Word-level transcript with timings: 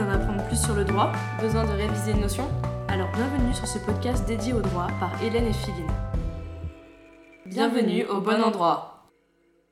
d'en 0.00 0.10
apprendre 0.10 0.42
plus 0.46 0.60
sur 0.60 0.74
le 0.74 0.84
droit 0.84 1.12
Besoin 1.40 1.64
de 1.64 1.72
réviser 1.72 2.12
une 2.12 2.20
notion 2.20 2.48
Alors 2.88 3.10
bienvenue 3.12 3.52
sur 3.52 3.66
ce 3.66 3.78
podcast 3.78 4.26
dédié 4.26 4.54
au 4.54 4.60
droit 4.60 4.86
par 4.98 5.10
Hélène 5.22 5.46
et 5.46 5.52
Philine. 5.52 5.90
Bienvenue 7.44 8.06
au 8.06 8.20
bon 8.20 8.42
endroit. 8.42 9.10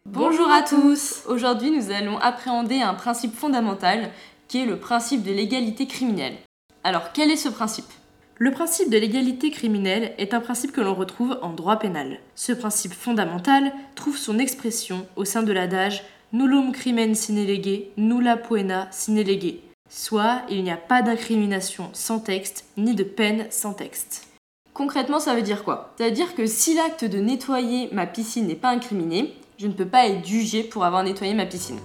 Bonjour 0.05 0.51
à 0.51 0.63
tous 0.63 1.23
Aujourd'hui 1.29 1.71
nous 1.71 1.91
allons 1.91 2.19
appréhender 2.19 2.81
un 2.81 2.93
principe 2.93 3.35
fondamental 3.35 4.11
qui 4.49 4.59
est 4.59 4.67
le 4.67 4.79
principe 4.79 5.23
de 5.23 5.33
l'égalité 5.33 5.87
criminelle. 5.87 6.37
Alors 6.85 7.13
quel 7.13 7.31
est 7.31 7.37
ce 7.37 7.49
principe? 7.49 7.91
Le 8.37 8.51
principe 8.51 8.91
de 8.91 8.99
l'égalité 8.99 9.51
criminelle 9.51 10.13
est 10.19 10.35
un 10.35 10.41
principe 10.41 10.73
que 10.73 10.83
l'on 10.83 10.95
retrouve 10.95 11.39
en 11.41 11.55
droit 11.55 11.79
pénal. 11.79 12.19
Ce 12.35 12.53
principe 12.53 12.93
fondamental 12.93 13.73
trouve 13.95 14.19
son 14.19 14.39
expression 14.39 15.07
au 15.17 15.25
sein 15.25 15.43
de 15.43 15.53
l'adage 15.53 16.05
nullum 16.33 16.73
crimen 16.73 17.15
sine 17.15 17.47
lege, 17.47 17.85
nulla 17.97 18.37
poena 18.37 18.89
sine 18.91 19.23
lege, 19.23 19.68
soit 19.89 20.43
il 20.49 20.63
n'y 20.63 20.71
a 20.71 20.77
pas 20.77 21.03
d'incrimination 21.03 21.91
sans 21.93 22.19
texte, 22.19 22.65
ni 22.77 22.95
de 22.95 23.05
peine 23.05 23.47
sans 23.51 23.73
texte. 23.73 24.27
Concrètement, 24.75 25.19
ça 25.19 25.35
veut 25.35 25.43
dire 25.43 25.65
quoi? 25.65 25.95
Ça 25.99 26.05
veut 26.05 26.13
dire 26.13 26.35
que 26.35 26.47
si 26.47 26.75
l'acte 26.75 27.05
de 27.05 27.19
nettoyer 27.19 27.89
ma 27.93 28.07
piscine 28.07 28.47
n'est 28.47 28.55
pas 28.55 28.71
incriminé, 28.71 29.35
je 29.59 29.67
ne 29.67 29.73
peux 29.73 29.89
pas 29.89 30.07
être 30.07 30.25
jugé 30.25 30.63
pour 30.63 30.85
avoir 30.85 31.03
nettoyé 31.03 31.35
ma 31.35 31.47
piscine. 31.47 31.79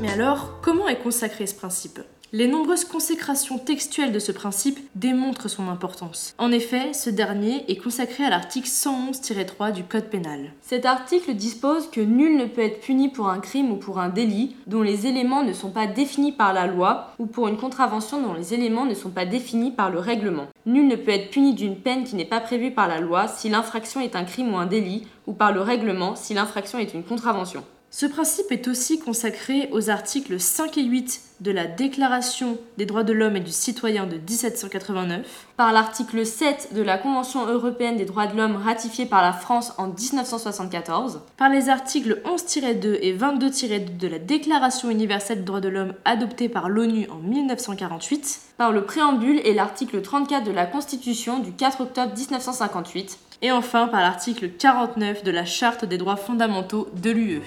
Mais 0.00 0.10
alors, 0.10 0.58
comment 0.62 0.88
est 0.88 1.02
consacré 1.02 1.46
ce 1.46 1.54
principe? 1.54 2.00
Les 2.32 2.46
nombreuses 2.46 2.84
consécrations 2.84 3.58
textuelles 3.58 4.12
de 4.12 4.18
ce 4.18 4.32
principe 4.32 4.78
démontrent 4.94 5.48
son 5.48 5.68
importance. 5.68 6.34
En 6.36 6.52
effet, 6.52 6.92
ce 6.92 7.08
dernier 7.08 7.64
est 7.68 7.76
consacré 7.76 8.24
à 8.24 8.30
l'article 8.30 8.68
111-3 8.68 9.72
du 9.72 9.82
Code 9.84 10.10
pénal. 10.10 10.52
Cet 10.60 10.84
article 10.84 11.34
dispose 11.34 11.90
que 11.90 12.02
nul 12.02 12.36
ne 12.36 12.44
peut 12.44 12.60
être 12.60 12.80
puni 12.80 13.08
pour 13.08 13.30
un 13.30 13.40
crime 13.40 13.72
ou 13.72 13.76
pour 13.76 13.98
un 13.98 14.10
délit 14.10 14.56
dont 14.66 14.82
les 14.82 15.06
éléments 15.06 15.42
ne 15.42 15.54
sont 15.54 15.70
pas 15.70 15.86
définis 15.86 16.32
par 16.32 16.52
la 16.52 16.66
loi 16.66 17.14
ou 17.18 17.24
pour 17.24 17.48
une 17.48 17.56
contravention 17.56 18.20
dont 18.20 18.34
les 18.34 18.52
éléments 18.52 18.84
ne 18.84 18.94
sont 18.94 19.10
pas 19.10 19.24
définis 19.24 19.70
par 19.70 19.90
le 19.90 19.98
règlement. 19.98 20.48
Nul 20.66 20.86
ne 20.86 20.96
peut 20.96 21.12
être 21.12 21.30
puni 21.30 21.54
d'une 21.54 21.76
peine 21.76 22.04
qui 22.04 22.14
n'est 22.14 22.26
pas 22.26 22.40
prévue 22.40 22.72
par 22.72 22.88
la 22.88 23.00
loi 23.00 23.26
si 23.26 23.48
l'infraction 23.48 24.02
est 24.02 24.16
un 24.16 24.24
crime 24.24 24.52
ou 24.52 24.58
un 24.58 24.66
délit 24.66 25.06
ou 25.26 25.32
par 25.32 25.52
le 25.52 25.62
règlement 25.62 26.14
si 26.14 26.34
l'infraction 26.34 26.78
est 26.78 26.92
une 26.92 27.04
contravention. 27.04 27.64
Ce 28.00 28.06
principe 28.06 28.52
est 28.52 28.68
aussi 28.68 29.00
consacré 29.00 29.68
aux 29.72 29.90
articles 29.90 30.38
5 30.38 30.78
et 30.78 30.84
8 30.84 31.20
de 31.40 31.50
la 31.50 31.66
Déclaration 31.66 32.56
des 32.76 32.86
droits 32.86 33.02
de 33.02 33.12
l'homme 33.12 33.34
et 33.34 33.40
du 33.40 33.50
citoyen 33.50 34.06
de 34.06 34.18
1789, 34.18 35.26
par 35.56 35.72
l'article 35.72 36.24
7 36.24 36.74
de 36.74 36.82
la 36.82 36.96
Convention 36.96 37.48
européenne 37.48 37.96
des 37.96 38.04
droits 38.04 38.28
de 38.28 38.36
l'homme 38.36 38.54
ratifiée 38.54 39.04
par 39.04 39.20
la 39.20 39.32
France 39.32 39.72
en 39.78 39.88
1974, 39.88 41.22
par 41.36 41.48
les 41.48 41.70
articles 41.70 42.22
11-2 42.24 42.98
et 43.02 43.16
22-2 43.16 43.96
de 43.96 44.06
la 44.06 44.20
Déclaration 44.20 44.90
universelle 44.90 45.38
des 45.38 45.44
droits 45.44 45.60
de 45.60 45.68
l'homme 45.68 45.94
adoptée 46.04 46.48
par 46.48 46.68
l'ONU 46.68 47.08
en 47.10 47.16
1948, 47.16 48.42
par 48.58 48.70
le 48.70 48.84
préambule 48.84 49.40
et 49.44 49.54
l'article 49.54 50.02
34 50.02 50.44
de 50.44 50.52
la 50.52 50.66
Constitution 50.66 51.40
du 51.40 51.50
4 51.50 51.80
octobre 51.80 52.14
1958, 52.16 53.18
et 53.42 53.50
enfin 53.50 53.88
par 53.88 54.02
l'article 54.02 54.50
49 54.50 55.24
de 55.24 55.32
la 55.32 55.44
Charte 55.44 55.84
des 55.84 55.98
droits 55.98 56.14
fondamentaux 56.14 56.86
de 57.02 57.10
l'UE. 57.10 57.42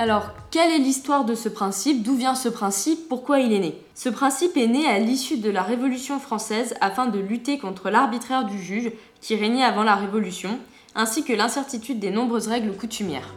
Alors, 0.00 0.28
quelle 0.52 0.70
est 0.70 0.78
l'histoire 0.78 1.24
de 1.24 1.34
ce 1.34 1.48
principe? 1.48 2.04
D'où 2.04 2.14
vient 2.14 2.36
ce 2.36 2.48
principe? 2.48 3.08
Pourquoi 3.08 3.40
il 3.40 3.52
est 3.52 3.58
né? 3.58 3.74
Ce 3.96 4.08
principe 4.08 4.56
est 4.56 4.68
né 4.68 4.86
à 4.86 5.00
l'issue 5.00 5.38
de 5.38 5.50
la 5.50 5.64
Révolution 5.64 6.20
française 6.20 6.76
afin 6.80 7.06
de 7.06 7.18
lutter 7.18 7.58
contre 7.58 7.90
l'arbitraire 7.90 8.44
du 8.44 8.62
juge 8.62 8.92
qui 9.20 9.34
régnait 9.34 9.64
avant 9.64 9.82
la 9.82 9.96
Révolution, 9.96 10.60
ainsi 10.94 11.24
que 11.24 11.32
l'incertitude 11.32 11.98
des 11.98 12.12
nombreuses 12.12 12.46
règles 12.46 12.76
coutumières. 12.76 13.34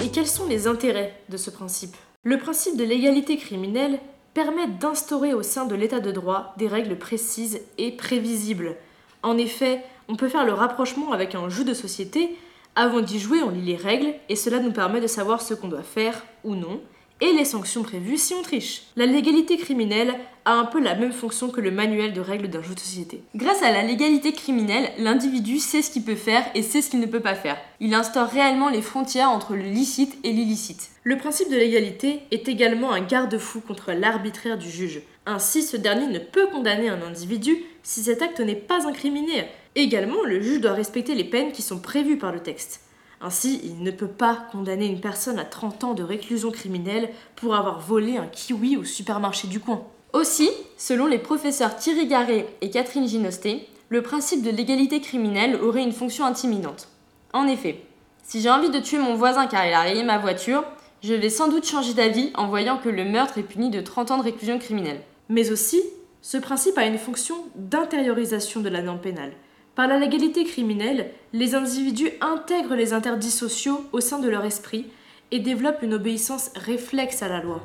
Et 0.00 0.08
quels 0.08 0.26
sont 0.26 0.48
les 0.48 0.66
intérêts 0.66 1.14
de 1.28 1.36
ce 1.36 1.50
principe? 1.50 1.96
Le 2.24 2.36
principe 2.36 2.76
de 2.76 2.82
l'égalité 2.82 3.36
criminelle 3.36 4.00
permet 4.34 4.66
d'instaurer 4.66 5.34
au 5.34 5.44
sein 5.44 5.66
de 5.66 5.76
l'état 5.76 6.00
de 6.00 6.10
droit 6.10 6.52
des 6.56 6.66
règles 6.66 6.98
précises 6.98 7.60
et 7.78 7.92
prévisibles. 7.92 8.74
En 9.22 9.38
effet, 9.38 9.84
on 10.08 10.16
peut 10.16 10.28
faire 10.28 10.44
le 10.44 10.52
rapprochement 10.52 11.12
avec 11.12 11.36
un 11.36 11.48
jeu 11.48 11.62
de 11.62 11.74
société 11.74 12.36
avant 12.76 13.00
d'y 13.00 13.18
jouer, 13.18 13.42
on 13.42 13.50
lit 13.50 13.62
les 13.62 13.76
règles 13.76 14.14
et 14.28 14.36
cela 14.36 14.60
nous 14.60 14.72
permet 14.72 15.00
de 15.00 15.06
savoir 15.06 15.42
ce 15.42 15.54
qu'on 15.54 15.68
doit 15.68 15.82
faire 15.82 16.24
ou 16.44 16.54
non 16.54 16.80
et 17.20 17.32
les 17.32 17.44
sanctions 17.44 17.82
prévues 17.82 18.16
si 18.16 18.34
on 18.34 18.42
triche. 18.42 18.82
La 18.96 19.06
légalité 19.06 19.56
criminelle 19.56 20.14
a 20.46 20.54
un 20.54 20.64
peu 20.64 20.80
la 20.80 20.94
même 20.94 21.12
fonction 21.12 21.50
que 21.50 21.60
le 21.60 21.70
manuel 21.70 22.12
de 22.12 22.20
règles 22.20 22.48
d'un 22.48 22.62
jeu 22.62 22.74
de 22.74 22.80
société. 22.80 23.22
Grâce 23.34 23.62
à 23.62 23.72
la 23.72 23.82
légalité 23.82 24.32
criminelle, 24.32 24.90
l'individu 24.98 25.58
sait 25.58 25.82
ce 25.82 25.90
qu'il 25.90 26.02
peut 26.02 26.14
faire 26.14 26.44
et 26.54 26.62
sait 26.62 26.80
ce 26.80 26.88
qu'il 26.90 27.00
ne 27.00 27.06
peut 27.06 27.20
pas 27.20 27.34
faire. 27.34 27.58
Il 27.78 27.92
instaure 27.92 28.28
réellement 28.28 28.70
les 28.70 28.82
frontières 28.82 29.30
entre 29.30 29.54
le 29.54 29.62
licite 29.62 30.16
et 30.24 30.32
l'illicite. 30.32 30.90
Le 31.04 31.18
principe 31.18 31.50
de 31.50 31.56
l'égalité 31.56 32.20
est 32.30 32.48
également 32.48 32.92
un 32.92 33.02
garde-fou 33.02 33.60
contre 33.60 33.92
l'arbitraire 33.92 34.56
du 34.56 34.70
juge. 34.70 35.02
Ainsi, 35.26 35.62
ce 35.62 35.76
dernier 35.76 36.06
ne 36.06 36.18
peut 36.18 36.46
condamner 36.46 36.88
un 36.88 37.02
individu 37.02 37.58
si 37.82 38.02
cet 38.02 38.22
acte 38.22 38.40
n'est 38.40 38.54
pas 38.54 38.86
incriminé, 38.86 39.44
Également, 39.76 40.24
le 40.24 40.40
juge 40.40 40.60
doit 40.60 40.72
respecter 40.72 41.14
les 41.14 41.24
peines 41.24 41.52
qui 41.52 41.62
sont 41.62 41.78
prévues 41.78 42.18
par 42.18 42.32
le 42.32 42.40
texte. 42.40 42.80
Ainsi, 43.20 43.60
il 43.62 43.82
ne 43.82 43.90
peut 43.90 44.08
pas 44.08 44.46
condamner 44.50 44.86
une 44.86 45.00
personne 45.00 45.38
à 45.38 45.44
30 45.44 45.84
ans 45.84 45.94
de 45.94 46.02
réclusion 46.02 46.50
criminelle 46.50 47.10
pour 47.36 47.54
avoir 47.54 47.80
volé 47.80 48.16
un 48.16 48.26
kiwi 48.26 48.76
au 48.76 48.84
supermarché 48.84 49.46
du 49.46 49.60
coin. 49.60 49.86
Aussi, 50.12 50.50
selon 50.76 51.06
les 51.06 51.18
professeurs 51.18 51.76
Thierry 51.76 52.06
Garret 52.06 52.46
et 52.62 52.70
Catherine 52.70 53.06
Ginosté, 53.06 53.68
le 53.90 54.02
principe 54.02 54.42
de 54.42 54.50
l'égalité 54.50 55.00
criminelle 55.00 55.56
aurait 55.56 55.82
une 55.82 55.92
fonction 55.92 56.24
intimidante. 56.24 56.88
En 57.32 57.46
effet, 57.46 57.82
si 58.24 58.40
j'ai 58.40 58.50
envie 58.50 58.70
de 58.70 58.78
tuer 58.80 58.98
mon 58.98 59.14
voisin 59.14 59.46
car 59.46 59.66
il 59.66 59.72
a 59.72 59.82
rayé 59.82 60.02
ma 60.02 60.18
voiture, 60.18 60.64
je 61.02 61.14
vais 61.14 61.30
sans 61.30 61.48
doute 61.48 61.66
changer 61.66 61.94
d'avis 61.94 62.30
en 62.34 62.48
voyant 62.48 62.78
que 62.78 62.88
le 62.88 63.04
meurtre 63.04 63.38
est 63.38 63.42
puni 63.42 63.70
de 63.70 63.80
30 63.80 64.10
ans 64.10 64.18
de 64.18 64.24
réclusion 64.24 64.58
criminelle. 64.58 65.00
Mais 65.28 65.52
aussi, 65.52 65.80
ce 66.22 66.38
principe 66.38 66.76
a 66.76 66.86
une 66.86 66.98
fonction 66.98 67.36
d'intériorisation 67.54 68.60
de 68.60 68.68
la 68.68 68.82
norme 68.82 69.00
pénale. 69.00 69.32
Par 69.74 69.86
la 69.86 69.98
légalité 69.98 70.44
criminelle, 70.44 71.12
les 71.32 71.54
individus 71.54 72.10
intègrent 72.20 72.74
les 72.74 72.92
interdits 72.92 73.30
sociaux 73.30 73.84
au 73.92 74.00
sein 74.00 74.18
de 74.18 74.28
leur 74.28 74.44
esprit 74.44 74.86
et 75.30 75.38
développent 75.38 75.82
une 75.82 75.94
obéissance 75.94 76.50
réflexe 76.56 77.22
à 77.22 77.28
la 77.28 77.40
loi. 77.40 77.62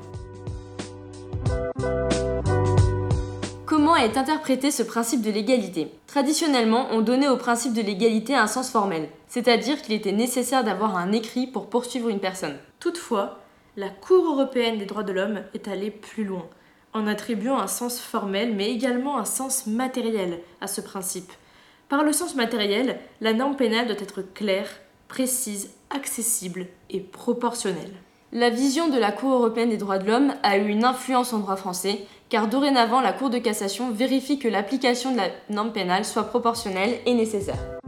Comment 3.65 3.95
est 3.95 4.17
interprété 4.17 4.69
ce 4.69 4.83
principe 4.83 5.23
de 5.23 5.31
l'égalité? 5.31 5.91
Traditionnellement, 6.05 6.87
on 6.91 7.01
donnait 7.01 7.27
au 7.27 7.37
principe 7.37 7.73
de 7.73 7.81
l'égalité 7.81 8.35
un 8.35 8.47
sens 8.47 8.69
formel, 8.69 9.09
c'est-à-dire 9.27 9.81
qu'il 9.81 9.95
était 9.95 10.11
nécessaire 10.11 10.63
d'avoir 10.63 10.95
un 10.95 11.11
écrit 11.11 11.47
pour 11.47 11.69
poursuivre 11.69 12.09
une 12.09 12.19
personne. 12.19 12.57
Toutefois, 12.79 13.39
la 13.77 13.89
Cour 13.89 14.25
européenne 14.31 14.77
des 14.77 14.85
droits 14.85 15.03
de 15.03 15.11
l'homme 15.11 15.41
est 15.55 15.67
allée 15.67 15.91
plus 15.91 16.23
loin, 16.23 16.47
en 16.93 17.07
attribuant 17.07 17.57
un 17.57 17.67
sens 17.67 17.99
formel 17.99 18.53
mais 18.55 18.69
également 18.69 19.17
un 19.17 19.25
sens 19.25 19.65
matériel 19.65 20.39
à 20.61 20.67
ce 20.67 20.81
principe, 20.81 21.31
par 21.89 22.03
le 22.03 22.13
sens 22.13 22.35
matériel, 22.35 22.99
la 23.21 23.33
norme 23.33 23.55
pénale 23.55 23.87
doit 23.87 23.95
être 23.99 24.21
claire, 24.33 24.69
précise, 25.07 25.71
accessible 25.89 26.67
et 26.89 26.99
proportionnelle. 26.99 27.93
La 28.31 28.49
vision 28.49 28.89
de 28.89 28.97
la 28.97 29.11
Cour 29.11 29.33
européenne 29.33 29.69
des 29.69 29.77
droits 29.77 29.99
de 29.99 30.07
l'homme 30.07 30.33
a 30.43 30.57
eu 30.57 30.67
une 30.67 30.83
influence 30.83 31.31
en 31.31 31.39
droit 31.39 31.55
français, 31.55 32.05
car 32.29 32.47
dorénavant 32.47 33.01
la 33.01 33.13
Cour 33.13 33.29
de 33.29 33.37
cassation 33.37 33.91
vérifie 33.91 34.39
que 34.39 34.47
l'application 34.47 35.11
de 35.11 35.17
la 35.17 35.29
norme 35.49 35.71
pénale 35.71 36.05
soit 36.05 36.23
proportionnelle 36.23 36.99
et 37.05 37.13
nécessaire. 37.13 37.79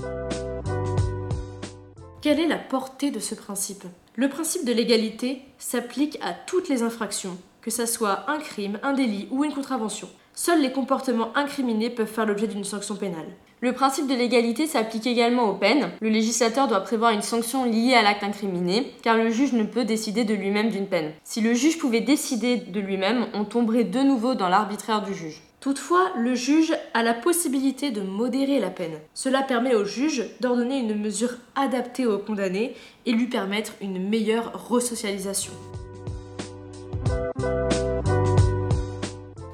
Quelle 2.22 2.40
est 2.40 2.48
la 2.48 2.58
portée 2.58 3.10
de 3.10 3.20
ce 3.20 3.36
principe? 3.36 3.84
Le 4.16 4.30
principe 4.30 4.66
de 4.66 4.74
l'égalité 4.74 5.42
s'applique 5.58 6.20
à 6.22 6.34
toutes 6.34 6.70
les 6.70 6.84
infractions, 6.84 7.38
que 7.62 7.72
ce 7.72 7.86
soit 7.86 8.30
un 8.30 8.38
crime, 8.38 8.80
un 8.84 8.94
délit 8.94 9.28
ou 9.32 9.44
une 9.44 9.54
contravention. 9.54 10.08
Seuls 10.34 10.62
les 10.62 10.72
comportements 10.72 11.36
incriminés 11.36 11.90
peuvent 11.90 12.08
faire 12.08 12.26
l'objet 12.26 12.48
d'une 12.48 12.64
sanction 12.64 12.96
pénale. 12.96 13.34
Le 13.60 13.74
principe 13.74 14.06
de 14.06 14.14
l'égalité 14.14 14.68
s'applique 14.68 15.08
également 15.08 15.50
aux 15.50 15.56
peines. 15.56 15.90
Le 16.00 16.10
législateur 16.10 16.68
doit 16.68 16.82
prévoir 16.82 17.10
une 17.10 17.24
sanction 17.24 17.66
liée 17.66 17.96
à 17.96 18.04
l'acte 18.04 18.24
incriminé, 18.24 18.94
car 19.02 19.18
le 19.18 19.32
juge 19.32 19.54
ne 19.54 19.64
peut 19.64 19.84
décider 19.84 20.26
de 20.26 20.36
lui-même 20.36 20.70
d'une 20.70 20.86
peine. 20.86 21.12
Si 21.24 21.42
le 21.42 21.56
juge 21.56 21.80
pouvait 21.80 22.02
décider 22.02 22.58
de 22.58 22.80
lui-même, 22.80 23.26
on 23.34 23.46
tomberait 23.46 23.84
de 23.84 24.00
nouveau 24.02 24.36
dans 24.36 24.48
l'arbitraire 24.48 25.02
du 25.02 25.16
juge. 25.16 25.42
Toutefois, 25.60 26.12
le 26.16 26.36
juge 26.36 26.78
a 26.94 27.02
la 27.02 27.16
possibilité 27.16 27.90
de 27.90 28.02
modérer 28.02 28.60
la 28.60 28.70
peine. 28.70 29.00
Cela 29.16 29.42
permet 29.42 29.74
au 29.74 29.86
juge 29.86 30.24
d'ordonner 30.40 30.78
une 30.78 30.94
mesure 30.94 31.34
adaptée 31.56 32.06
au 32.06 32.20
condamné 32.20 32.76
et 33.08 33.12
lui 33.12 33.26
permettre 33.26 33.74
une 33.82 34.08
meilleure 34.08 34.70
resocialisation. 34.70 35.54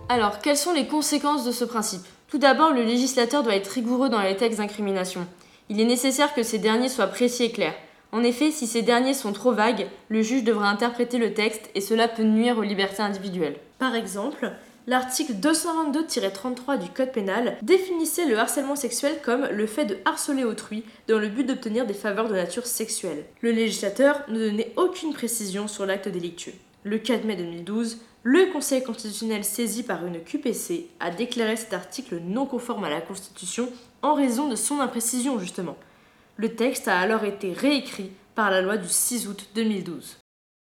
Alors, 0.09 0.39
quelles 0.39 0.57
sont 0.57 0.73
les 0.73 0.87
conséquences 0.87 1.45
de 1.45 1.53
ce 1.53 1.63
principe? 1.63 2.03
Tout 2.33 2.39
d'abord, 2.39 2.73
le 2.73 2.81
législateur 2.81 3.43
doit 3.43 3.53
être 3.53 3.67
rigoureux 3.67 4.09
dans 4.09 4.23
les 4.23 4.35
textes 4.35 4.57
d'incrimination. 4.57 5.27
Il 5.69 5.79
est 5.79 5.85
nécessaire 5.85 6.33
que 6.33 6.41
ces 6.41 6.57
derniers 6.57 6.89
soient 6.89 7.05
précis 7.05 7.43
et 7.43 7.51
clairs. 7.51 7.75
En 8.11 8.23
effet, 8.23 8.49
si 8.49 8.65
ces 8.65 8.81
derniers 8.81 9.13
sont 9.13 9.33
trop 9.33 9.51
vagues, 9.51 9.85
le 10.09 10.23
juge 10.23 10.43
devra 10.43 10.67
interpréter 10.67 11.19
le 11.19 11.35
texte 11.35 11.69
et 11.75 11.79
cela 11.79 12.07
peut 12.07 12.23
nuire 12.23 12.57
aux 12.57 12.63
libertés 12.63 13.03
individuelles. 13.03 13.57
Par 13.77 13.93
exemple, 13.93 14.51
L'article 14.87 15.33
222-33 15.33 16.79
du 16.79 16.89
Code 16.89 17.11
pénal 17.11 17.55
définissait 17.61 18.25
le 18.25 18.39
harcèlement 18.39 18.75
sexuel 18.75 19.13
comme 19.23 19.45
le 19.51 19.67
fait 19.67 19.85
de 19.85 19.97
harceler 20.03 20.43
autrui 20.43 20.83
dans 21.07 21.19
le 21.19 21.29
but 21.29 21.45
d'obtenir 21.45 21.85
des 21.85 21.93
faveurs 21.93 22.29
de 22.29 22.33
nature 22.33 22.65
sexuelle. 22.65 23.25
Le 23.41 23.51
législateur 23.51 24.23
ne 24.27 24.39
donnait 24.39 24.73
aucune 24.75 25.13
précision 25.13 25.67
sur 25.67 25.85
l'acte 25.85 26.09
délictueux. 26.09 26.55
Le 26.83 26.97
4 26.97 27.25
mai 27.25 27.35
2012, 27.35 27.99
le 28.23 28.45
Conseil 28.53 28.81
constitutionnel 28.81 29.43
saisi 29.43 29.83
par 29.83 30.05
une 30.05 30.23
QPC 30.23 30.87
a 31.01 31.11
déclaré 31.11 31.57
cet 31.57 31.73
article 31.73 32.21
non 32.25 32.45
conforme 32.45 32.85
à 32.85 32.89
la 32.89 33.01
Constitution 33.01 33.69
en 34.01 34.13
raison 34.13 34.47
de 34.47 34.55
son 34.55 34.79
imprécision 34.79 35.39
justement. 35.39 35.75
Le 36.37 36.55
texte 36.55 36.87
a 36.87 36.97
alors 36.97 37.25
été 37.25 37.51
réécrit 37.51 38.11
par 38.33 38.49
la 38.49 38.61
loi 38.61 38.77
du 38.77 38.87
6 38.87 39.27
août 39.27 39.49
2012. 39.55 40.17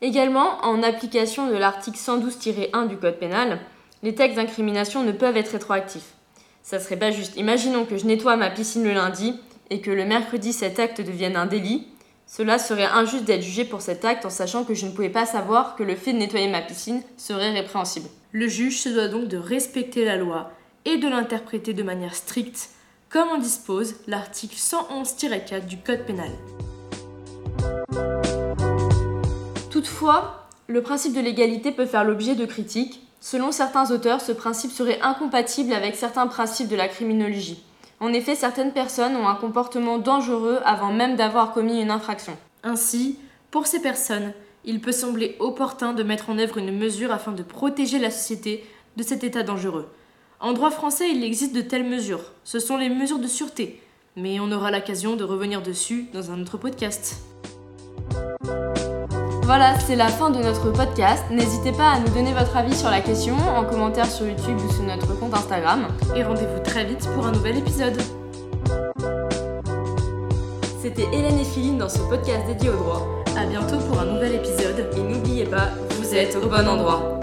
Également, 0.01 0.65
en 0.65 0.83
application 0.83 1.49
de 1.49 1.57
l'article 1.57 1.99
112-1 1.99 2.89
du 2.89 2.97
Code 2.97 3.19
pénal, 3.19 3.59
les 4.03 4.15
textes 4.15 4.37
d'incrimination 4.37 5.03
ne 5.03 5.13
peuvent 5.13 5.37
être 5.37 5.53
rétroactifs. 5.53 6.15
Ça 6.63 6.79
serait 6.79 6.99
pas 6.99 7.11
juste. 7.11 7.37
Imaginons 7.37 7.85
que 7.85 7.99
je 7.99 8.07
nettoie 8.07 8.37
ma 8.37 8.51
piscine 8.51 8.85
le 8.85 8.95
lundi 8.95 9.35
et 9.71 9.81
que 9.81 9.91
le 9.91 10.05
mercredi 10.05 10.53
cet 10.53 10.79
acte 10.79 11.01
devienne 11.01 11.37
un 11.37 11.47
délit. 11.47 11.89
Cela 12.33 12.61
serait 12.61 12.85
injuste 12.85 13.25
d'être 13.25 13.43
jugé 13.43 13.65
pour 13.65 13.81
cet 13.81 14.05
acte 14.05 14.25
en 14.25 14.31
sachant 14.31 14.63
que 14.63 14.73
je 14.73 14.87
ne 14.87 14.93
pouvais 14.93 15.09
pas 15.09 15.27
savoir 15.27 15.75
que 15.75 15.83
le 15.83 15.97
fait 15.97 16.13
de 16.13 16.19
nettoyer 16.19 16.47
ma 16.47 16.61
piscine 16.63 17.03
serait 17.17 17.51
répréhensible. 17.51 18.09
Le 18.31 18.47
juge 18.47 18.79
se 18.79 18.89
doit 18.89 19.09
donc 19.09 19.27
de 19.27 19.37
respecter 19.37 20.05
la 20.05 20.15
loi 20.15 20.53
et 20.85 20.99
de 20.99 21.09
l'interpréter 21.09 21.75
de 21.75 21.83
manière 21.83 22.15
stricte, 22.15 22.69
comme 23.09 23.31
en 23.31 23.39
dispose 23.39 23.97
l'article 24.07 24.55
111-4 24.55 25.67
du 25.67 25.79
Code 25.79 26.07
pénal. 26.07 26.31
Toutefois, 29.73 30.47
le 30.69 30.83
principe 30.83 31.15
de 31.15 31.21
l'égalité 31.21 31.73
peut 31.73 31.85
faire 31.85 32.05
l'objet 32.05 32.37
de 32.37 32.47
critiques. 32.47 33.05
Selon 33.21 33.51
certains 33.51 33.91
auteurs, 33.91 34.21
ce 34.21 34.31
principe 34.31 34.71
serait 34.71 35.01
incompatible 35.03 35.73
avec 35.73 35.97
certains 35.97 36.29
principes 36.29 36.69
de 36.69 36.77
la 36.77 36.87
criminologie. 36.87 37.61
En 38.01 38.15
effet, 38.15 38.35
certaines 38.35 38.73
personnes 38.73 39.15
ont 39.15 39.29
un 39.29 39.35
comportement 39.35 39.99
dangereux 39.99 40.61
avant 40.65 40.91
même 40.91 41.17
d'avoir 41.17 41.53
commis 41.53 41.83
une 41.83 41.91
infraction. 41.91 42.37
Ainsi, 42.63 43.19
pour 43.51 43.67
ces 43.67 43.81
personnes, 43.81 44.33
il 44.65 44.81
peut 44.81 44.93
sembler 44.93 45.37
opportun 45.39 45.93
de 45.93 46.03
mettre 46.03 46.31
en 46.31 46.39
œuvre 46.39 46.57
une 46.57 46.77
mesure 46.77 47.13
afin 47.13 47.33
de 47.33 47.43
protéger 47.43 47.99
la 47.99 48.11
société 48.11 48.65
de 48.97 49.03
cet 49.03 49.23
état 49.23 49.43
dangereux. 49.43 49.89
En 50.41 50.53
droit 50.53 50.71
français, 50.71 51.11
il 51.11 51.23
existe 51.23 51.55
de 51.55 51.61
telles 51.61 51.89
mesures. 51.89 52.33
Ce 52.45 52.59
sont 52.59 52.79
les 52.79 52.89
mesures 52.89 53.19
de 53.19 53.27
sûreté. 53.27 53.83
Mais 54.17 54.41
on 54.41 54.51
aura 54.51 54.71
l'occasion 54.71 55.15
de 55.15 55.25
revenir 55.25 55.63
dessus 55.63 56.07
dans 56.13 56.31
un 56.31 56.41
autre 56.41 56.57
podcast. 56.57 57.23
Voilà, 59.51 59.77
c'est 59.81 59.97
la 59.97 60.07
fin 60.07 60.31
de 60.31 60.39
notre 60.39 60.71
podcast. 60.71 61.25
N'hésitez 61.29 61.73
pas 61.73 61.91
à 61.91 61.99
nous 61.99 62.09
donner 62.11 62.33
votre 62.33 62.57
avis 62.57 62.73
sur 62.73 62.89
la 62.89 63.01
question 63.01 63.35
en 63.57 63.65
commentaire 63.65 64.07
sur 64.07 64.25
YouTube 64.25 64.57
ou 64.65 64.73
sur 64.73 64.85
notre 64.85 65.19
compte 65.19 65.35
Instagram. 65.35 65.89
Et 66.15 66.23
rendez-vous 66.23 66.61
très 66.63 66.85
vite 66.85 67.05
pour 67.17 67.27
un 67.27 67.33
nouvel 67.33 67.59
épisode. 67.59 68.01
C'était 70.81 71.09
Hélène 71.13 71.41
et 71.41 71.45
Philine 71.45 71.79
dans 71.79 71.89
ce 71.89 71.99
podcast 71.99 72.47
dédié 72.47 72.69
au 72.69 72.77
droit. 72.77 73.09
A 73.37 73.45
bientôt 73.45 73.79
pour 73.89 73.99
un 73.99 74.05
nouvel 74.05 74.37
épisode. 74.37 74.89
Et 74.97 75.01
n'oubliez 75.01 75.47
pas, 75.47 75.71
vous 75.99 76.15
êtes 76.15 76.37
au 76.37 76.47
bon 76.47 76.69
endroit. 76.69 77.20